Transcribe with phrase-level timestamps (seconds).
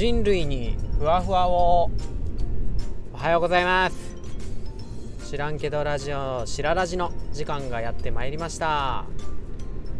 [0.00, 1.90] 人類にふわふわを。
[3.12, 4.16] おはようございます。
[5.30, 9.04] 知らんけどラジオしらラジの時間がやってまいりました。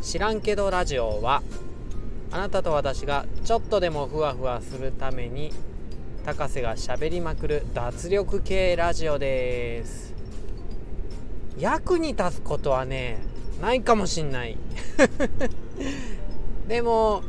[0.00, 1.42] 知らんけどラジオは
[2.30, 5.52] あなたと私がちょっとでもふわふわするために
[6.24, 10.14] 高瀬がしゃべりまくる脱力系ラジオです。
[11.58, 13.18] 役に立つことはね
[13.60, 14.56] ないかもしんない。
[16.66, 17.22] でも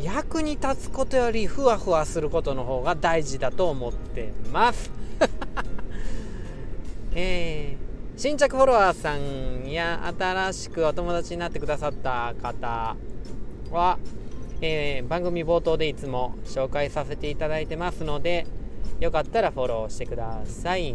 [0.00, 4.90] 役に立つことよりふわふわすることの方が大事だと思ってます。
[7.14, 12.94] えー、新着フォロワーさんや新しくお友達になってくださった方
[13.70, 13.98] は、
[14.60, 18.46] えー、番組冒頭でいつも紹介させていただいてますので
[19.00, 20.94] よかったらフォローしてください。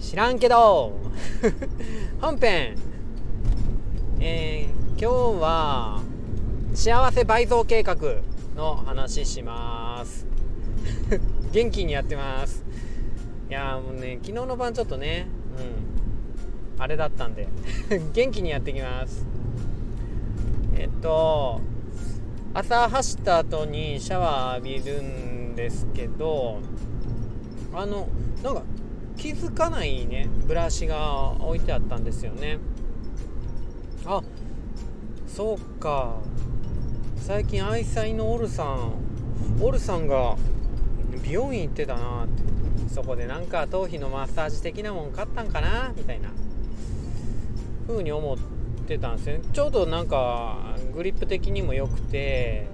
[0.00, 0.92] 知らんけど。
[2.20, 2.76] 本編。
[4.20, 6.07] えー、今日は
[6.78, 7.96] 幸せ倍増計画
[8.54, 10.28] の話します。
[11.50, 12.64] 元気にやってます。
[13.50, 15.26] いやもうね昨日の晩ちょっとね
[15.58, 17.48] うんあれだったんで。
[18.14, 19.26] 元気にやっていきます。
[20.76, 21.60] えっと
[22.54, 26.60] 朝走った後にシャワー浴びるんですけど
[27.74, 28.06] あの
[28.44, 28.62] なんか
[29.16, 32.60] 気づかないねブラシが置いてあったんですよね。
[34.06, 34.22] あ
[35.26, 36.20] そうか
[37.20, 38.94] 最近愛妻のオルさん
[39.60, 40.36] オルさんが
[41.22, 42.42] 美容院行ってたなって
[42.94, 46.30] そこでなんか頭皮のマッサージ的なもん買ったんかなみたいな。
[47.86, 48.38] 風に思っ
[48.86, 49.40] てたんですね。
[49.52, 52.66] ちょうどなんかグリップ的にも良くて。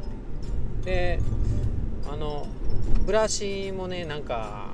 [0.84, 1.18] で
[2.06, 2.46] あの
[3.06, 4.68] ブラシもねなんか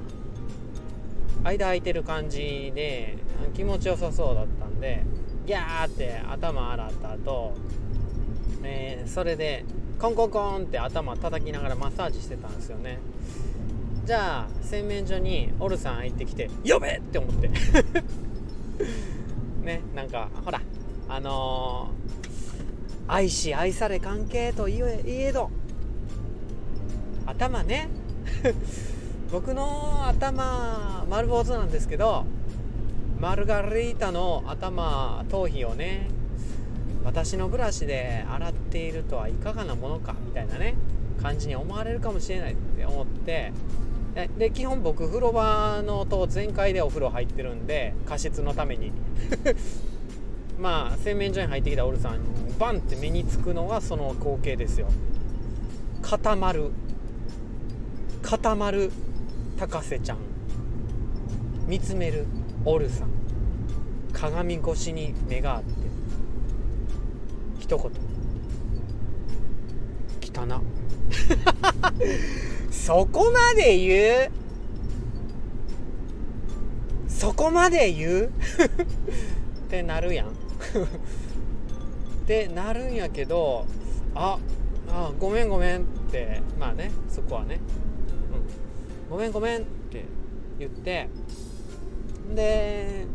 [1.44, 3.16] 間空いてる感じで
[3.54, 5.04] 気持ちよさそうだったんで
[5.46, 7.54] ギャーって頭洗った後
[8.62, 9.64] えー、それで
[9.98, 12.98] コンコンコンって頭叩きながらマッサージしてたんですよね
[14.06, 17.48] じゃあ洗面所にオルさん行ってきて「呼べ!」って思って
[19.62, 20.60] ねなんかほら
[21.08, 25.50] あのー、愛し愛され関係といえど
[27.26, 27.88] 頭ね
[29.30, 32.24] 僕の頭丸坊主なんですけど
[33.20, 36.08] マルガリータの頭頭皮をね
[37.10, 40.76] 私のブラシで洗っているとはいかがなものかみたいなね
[41.20, 43.52] 感じに思われるかもしれないって思って
[44.38, 48.92] で基本僕風呂場のと全開でお風呂入ってるんで加湿のために。
[50.60, 52.18] まあ洗面所に入ってきたオルさん
[52.58, 54.86] バンって目につくのがその光景ですよ。
[56.02, 56.70] 固まる。
[58.22, 58.92] 固まる
[59.58, 60.18] 高瀬ちゃん。
[61.66, 62.26] 見つめる
[62.64, 63.08] オルさん。
[64.12, 65.89] 鏡越しに目があって。
[67.70, 67.92] 一言。
[70.48, 70.60] 汚。
[72.72, 74.30] そこまで言う？
[77.08, 78.26] そこまで言う？
[78.26, 80.26] ってなるやん。
[80.30, 80.30] っ
[82.26, 83.66] てなるんやけど
[84.16, 84.38] あ
[84.88, 87.60] あごめんごめんってまあねそこはね、
[89.06, 90.04] うん、ごめんごめんって
[90.58, 91.08] 言って
[92.34, 93.06] で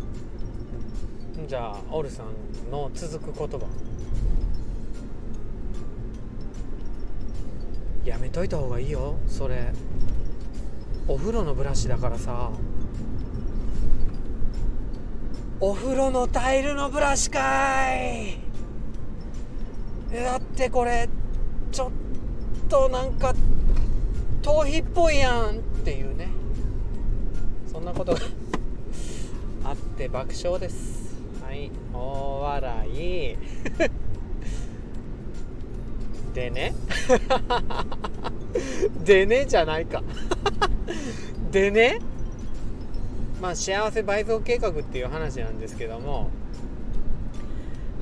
[1.45, 3.67] じゃあオルさんの続く言葉。
[8.05, 9.73] やめといた方がいいよそれ。
[11.07, 12.51] お風呂のブラシだからさ。
[15.59, 18.37] お風呂のタイルのブラシかい。
[20.13, 21.09] だってこれ
[21.71, 21.91] ちょっ
[22.69, 23.33] となんか
[24.43, 25.49] 頭皮っぽいやん。
[25.49, 26.27] っていうね。
[27.71, 28.19] そんなことが
[29.65, 31.15] あって爆笑です。
[31.43, 33.37] はい大笑い。
[36.35, 36.75] でね。
[39.05, 40.03] でねじゃないか。
[41.49, 41.99] でね。
[43.41, 46.29] まあ幸せ倍増計画っていう話なんですけども。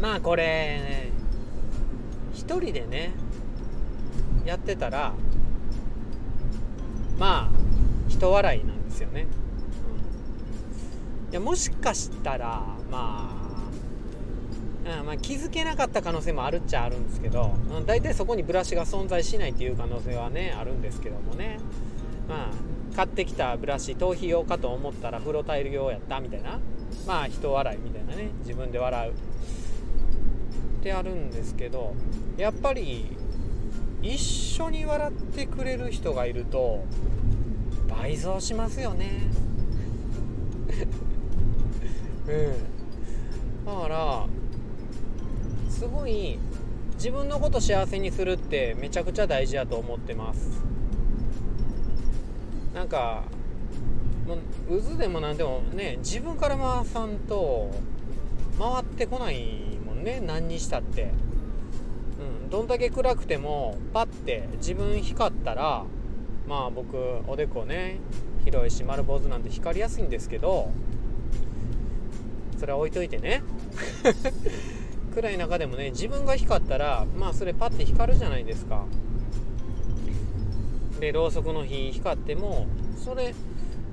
[0.02, 1.12] まあこれ、ね、
[2.34, 3.12] 一人でね。
[4.46, 5.14] やってたら。
[7.20, 9.28] まあ人笑いなんですよね、
[11.28, 13.53] うん、いやもしかしたらまあ
[14.86, 21.60] うんまあ、気づけなかった可能性もあるっちゃあるんですけど、うん、大体そこにブラシが存在しないっていう可能性はねあるんですけどもね。
[22.28, 26.60] まあ買ってきたブラシ頭皮用かと思ったら風呂タイル用やったみたいな。
[27.08, 28.30] まあ人笑いみたいなね。
[28.42, 29.12] 自分で笑う。
[29.12, 29.16] っ
[30.84, 31.96] てあるんですけど
[32.36, 33.16] やっぱり
[34.02, 36.84] 一緒に笑ってくれる人がいると
[37.88, 39.12] 倍増しますよね。
[42.28, 43.66] うん。
[43.66, 44.26] だから
[45.74, 46.38] すごい
[46.96, 50.64] 自分のこと幸せにするってめちゃくちゃ大事やと思ってます。
[52.74, 53.24] なんか
[54.28, 54.36] も
[54.70, 57.72] う渦でもなんでもね自分から回さんと
[58.58, 61.12] 回ってこないもんね何にしたって、
[62.44, 65.86] うん、どんだけ暗くてもパッて自分光ったら
[66.48, 66.98] まあ僕
[67.28, 67.98] おでこね
[68.46, 70.72] 広いし丸坊主なんて光りやすいんですけど
[72.60, 73.44] それは置いといてね。
[75.14, 78.86] 暗い中でもね自分が光ったらまあそれパッて光るじゃないですか。
[81.00, 82.68] でろうそくの火光っても
[83.04, 83.36] それ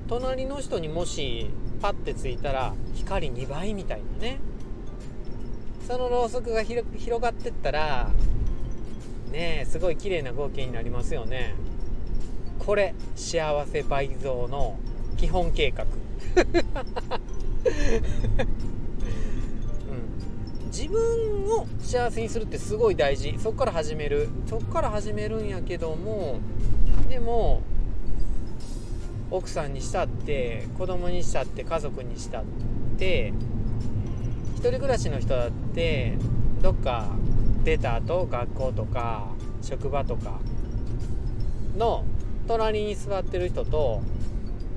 [0.07, 1.49] 隣の人にもし
[1.81, 4.39] パッてついたら光2倍みたいなね。
[5.87, 8.09] そのろうそくが広がってったら
[9.31, 11.53] ねえすごい綺麗な合計になりますよね。
[12.59, 14.79] これ幸せ倍増の
[15.17, 15.85] 基本計画。
[20.71, 23.35] 自分を幸せにするってすごい大事。
[23.37, 24.29] そこから始める。
[24.47, 26.39] そこから始めるんやけども
[27.09, 27.61] でも
[29.29, 32.43] 奥さんにしたって子供にしたって家族にしたっ
[32.97, 33.33] て
[34.55, 36.17] 一人暮らしの人だって
[36.61, 37.07] どっか
[37.63, 39.27] 出た後学校とか
[39.61, 40.39] 職場とか
[41.77, 42.03] の
[42.47, 44.01] 隣に座ってる人と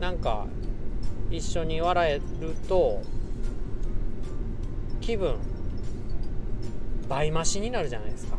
[0.01, 0.47] なんか
[1.31, 3.03] 一緒に笑えると
[5.01, 5.37] 気分
[7.09, 8.37] 倍増しになるじゃないですか。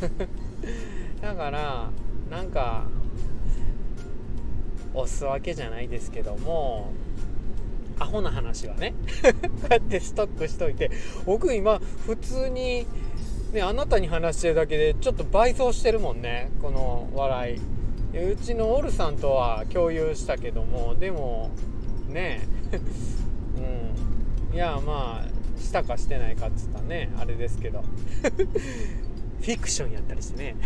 [1.20, 1.90] だから
[2.30, 2.86] なんか
[4.94, 6.92] 押すわけじゃないですけども
[7.98, 10.90] アホな話はね こうやってストックしといて
[11.26, 12.86] 僕今普通に
[13.52, 17.60] ねあなたに話してるだけでちょっと倍増してるもんねこの笑い。
[18.10, 21.50] うちのオルさんとは共有したけどもでも
[22.08, 22.40] ね
[24.50, 24.54] うん。
[24.54, 27.82] いやまあしたかしてないかっつったらねあれですけど。
[29.38, 30.56] フィクションやったりしてね。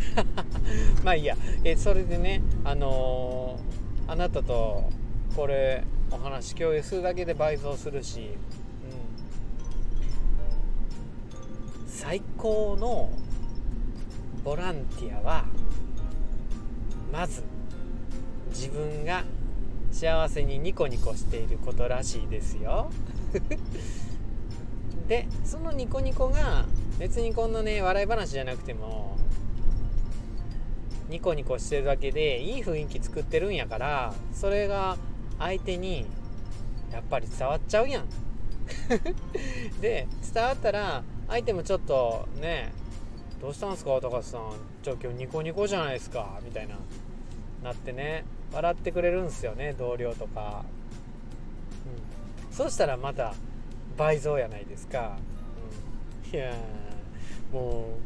[1.04, 1.36] まあいいや。
[1.62, 4.90] えそれでねあのー、あなたと
[5.36, 8.22] これお話共有するだけで倍増するし、う
[11.84, 13.10] ん、最高の
[14.44, 15.44] ボランティアは
[17.12, 17.42] まず
[18.50, 19.24] 自分が
[19.90, 22.90] 幸せにニコニコしていることらしいですよ
[25.12, 26.64] でそのニコニコが
[26.98, 29.18] 別にこんなね笑い話じゃなくても
[31.10, 34.96] ニコニコしてるだけでいい雰囲気作ってるんやからそれが
[35.38, 36.06] 相手に
[36.90, 38.06] やっぱり伝わっちゃうやん。
[39.82, 42.72] で伝わったら相手もちょっとね
[43.38, 44.52] どうしたんすか高橋さん。
[44.82, 46.40] ちょ今日ニコニコじゃないですか。
[46.42, 46.76] みたいな
[47.62, 50.64] なってね笑ってくれるんすよね同僚とか、
[52.48, 53.34] うん、そしたらまた
[53.96, 55.18] 倍増やないですか、
[56.24, 56.54] うん、いや
[57.52, 57.98] も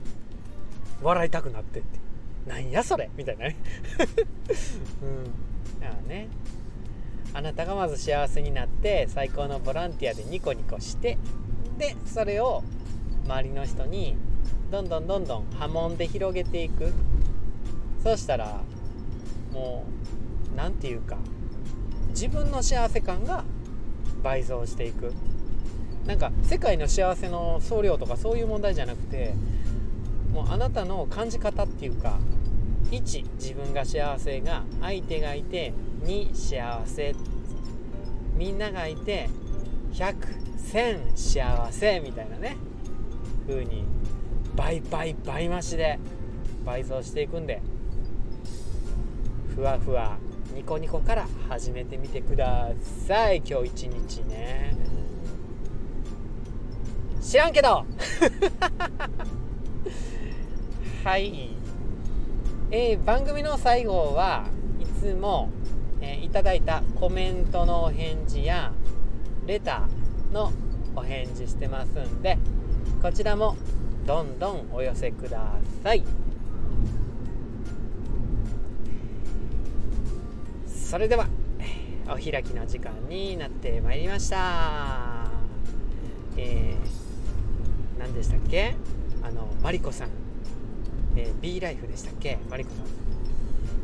[1.03, 2.07] う笑いたくなってって。
[2.47, 3.57] なんやそれみたいなね。
[5.03, 5.81] うん。
[5.81, 6.29] だからね。
[7.35, 11.19] あなたがまず幸せになって最高のボランティアでニコニコして
[11.77, 12.63] でそれを
[13.27, 14.17] 周りの人に
[14.71, 16.93] どんどんどんどん波紋で広げていく。
[18.03, 18.61] そうしたら
[19.53, 19.85] も
[20.53, 21.19] う何て言うか
[22.11, 23.45] 自分の幸せ感が
[24.23, 25.13] 倍増していく。
[26.07, 29.35] なんか世界の幸せの総量とかそういう問題じゃなくて
[30.33, 32.19] もうあなたの感じ方っていうか
[32.91, 35.73] 1自分が幸せが相手がいて
[36.05, 37.15] 2幸せ。
[38.37, 39.31] みんながいて
[39.95, 42.57] 100100幸せみたいなね。
[43.49, 43.85] 風に
[44.55, 45.99] 倍倍倍増しで
[46.65, 47.61] 倍増していくんで。
[49.55, 50.19] ふわふわ
[50.55, 52.73] ニコニコから始めてみてくだ
[53.07, 54.96] さい今日一日ね。
[57.27, 57.85] 知らんけど。
[61.03, 61.51] はい。
[62.71, 64.45] えー、番組の最後は
[64.79, 65.51] いつも、
[66.01, 68.73] えー、いただいたコメントのお返事や
[69.45, 70.53] レターの
[70.95, 72.39] お返事してますんで
[73.03, 73.57] こちらも
[74.07, 75.51] どんどんお寄せくだ
[75.83, 76.05] さい。
[80.69, 81.27] それでは
[82.07, 85.27] お開きの時間になってまいりました。
[86.37, 87.06] えー
[87.99, 88.75] 何でしたっけ？
[89.23, 90.09] あのマリコさん、
[91.17, 92.39] えー、B ライフでしたっけ？
[92.51, 92.87] マリコさん。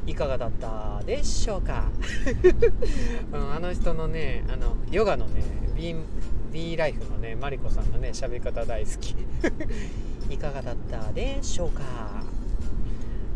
[0.05, 1.85] いかがだったでしょうか、
[3.33, 5.45] うん、あの人のねあのヨガのね
[5.77, 5.95] B,
[6.53, 9.15] B ライフのねマリコさんのね喋り方大好き。
[10.29, 11.83] いかがだったでしょうか？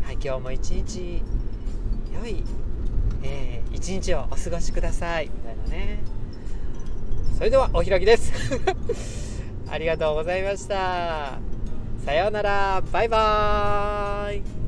[0.03, 1.21] はい今日も一日
[2.13, 2.43] 良い、
[3.23, 5.25] えー、一日をお過ごしください。
[5.25, 5.99] みたいなね。
[7.37, 9.26] それではお開きです。
[9.69, 11.39] ありがとうございました。
[12.05, 12.81] さようなら。
[12.91, 14.66] バイバーイ。